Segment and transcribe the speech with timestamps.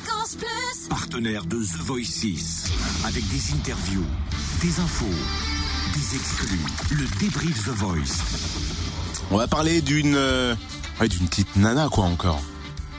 [0.00, 0.88] Fréquence Plus.
[0.88, 2.64] Partenaire de The Voice 6.
[3.04, 4.04] Avec des interviews,
[4.60, 5.06] des infos,
[5.94, 6.60] des exclus.
[6.90, 8.22] Le débrief The Voice.
[9.30, 10.54] On va parler d'une euh,
[11.00, 12.40] ouais, d'une petite nana quoi encore.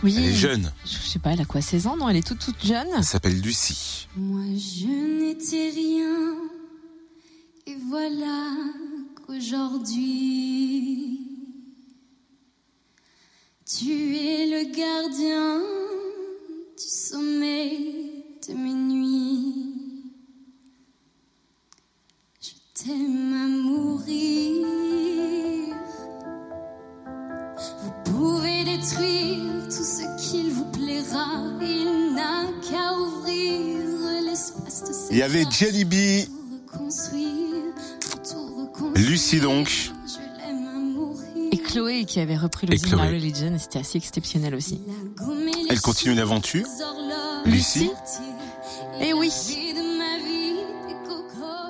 [0.03, 0.15] Oui.
[0.17, 0.71] Elle est jeune.
[0.85, 1.95] Je sais pas, elle a quoi, 16 ans?
[1.95, 2.87] Non, elle est toute toute jeune.
[2.95, 4.07] Elle s'appelle Lucie.
[4.17, 6.35] Moi je n'étais rien.
[7.65, 8.49] Et voilà
[9.25, 11.19] qu'aujourd'hui.
[13.65, 15.52] Tu es le gardien
[22.85, 24.65] t'aime à mourir.
[27.83, 31.43] Vous pouvez détruire tout ce qu'il vous plaira.
[31.61, 35.45] Il n'a qu'à ouvrir l'espace de ses Il y avait.
[35.49, 35.93] Jelly B,
[36.25, 39.09] Tout reconstruire, tout reconstruire.
[39.09, 39.91] Lucie donc.
[41.51, 43.07] Et Chloé qui avait repris Et le Chloé.
[43.07, 44.81] Religion, c'était assez exceptionnel aussi.
[45.69, 46.65] Elle continue l'aventure.
[47.45, 47.91] Lucie.
[48.99, 49.31] Eh oui.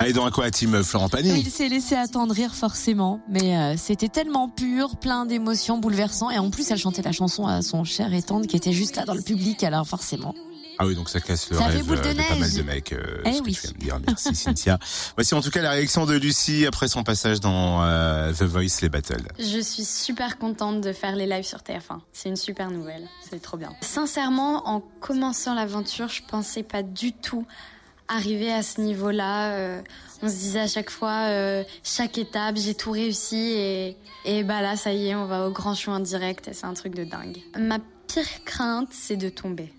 [0.04, 4.08] Elle est dans quoi, team Florent Pagny Il s'est laissé attendrir forcément, mais euh, c'était
[4.08, 8.12] tellement pur, plein d'émotions, bouleversant, et en plus elle chantait la chanson à son cher
[8.12, 10.34] et tendre qui était juste là dans le public, alors forcément.
[10.78, 12.92] Ah oui, donc ça casse le Ça rêve boule de euh, pas mal de mecs.
[12.92, 13.52] euh, Eh ce que oui.
[13.54, 14.00] tu viens de dire.
[14.08, 14.78] Merci Cynthia.
[15.16, 18.80] Voici en tout cas la réaction de Lucie après son passage dans euh, The Voice
[18.82, 19.22] les battles.
[19.38, 22.00] Je suis super contente de faire les lives sur TF1.
[22.12, 23.08] C'est une super nouvelle.
[23.30, 23.70] C'est trop bien.
[23.82, 27.46] Sincèrement, en commençant l'aventure, je pensais pas du tout
[28.08, 29.52] arriver à ce niveau-là.
[29.54, 29.82] Euh,
[30.22, 34.62] on se disait à chaque fois, euh, chaque étape, j'ai tout réussi et, et bah
[34.62, 37.04] là, ça y est, on va au grand show en direct c'est un truc de
[37.04, 37.38] dingue.
[37.58, 39.72] Ma pire crainte, c'est de tomber.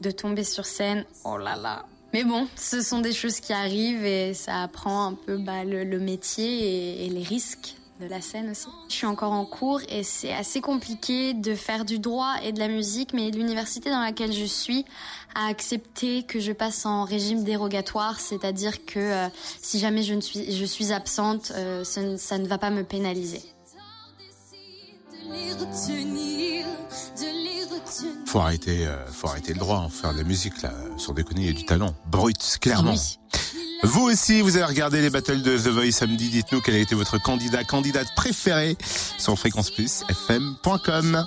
[0.00, 1.86] De tomber sur scène, oh là là.
[2.12, 5.84] Mais bon, ce sont des choses qui arrivent et ça apprend un peu bah, le,
[5.84, 8.66] le métier et, et les risques de la scène aussi.
[8.88, 12.58] Je suis encore en cours et c'est assez compliqué de faire du droit et de
[12.58, 14.84] la musique, mais l'université dans laquelle je suis
[15.34, 19.28] a accepté que je passe en régime dérogatoire, c'est-à-dire que euh,
[19.60, 22.70] si jamais je, ne suis, je suis absente, euh, ça, ne- ça ne va pas
[22.70, 23.42] me pénaliser.
[28.26, 31.42] Faut arrêter, euh, faut arrêter le droit, hein, faire de la musique là, sans déconner,
[31.42, 32.92] il y a du talent, brut, clairement.
[32.92, 33.18] Oui.
[33.82, 36.28] Vous aussi, vous avez regardé les battles de The Voice samedi.
[36.28, 38.76] Dites-nous quel a été votre candidat, candidate préférée
[39.18, 41.26] sur fréquenceplusfm.com.